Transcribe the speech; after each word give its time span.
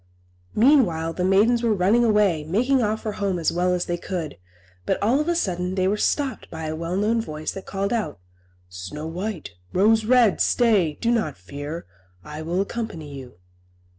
Meanwhile, 0.55 1.13
the 1.13 1.23
maidens 1.23 1.61
were 1.61 1.75
running 1.75 2.03
away, 2.03 2.43
making 2.43 2.81
off 2.81 3.03
for 3.03 3.11
home 3.11 3.37
as 3.37 3.51
well 3.51 3.71
as 3.71 3.85
they 3.85 3.97
could; 3.97 4.39
but 4.83 4.97
all 4.99 5.19
of 5.19 5.27
a 5.27 5.35
sudden 5.35 5.75
they 5.75 5.87
were 5.87 5.95
stopped 5.95 6.49
by 6.49 6.65
a 6.65 6.75
well 6.75 6.97
known 6.97 7.21
voice 7.21 7.51
that 7.51 7.67
called 7.67 7.93
out, 7.93 8.17
"Snow 8.67 9.05
White, 9.05 9.51
Rose 9.73 10.03
Red, 10.05 10.41
stay! 10.41 10.97
Do 10.99 11.11
not 11.11 11.37
fear. 11.37 11.85
I 12.23 12.41
will 12.41 12.61
accompany 12.61 13.13
you." 13.13 13.35